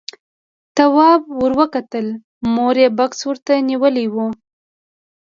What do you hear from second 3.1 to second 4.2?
ورته نيولی و.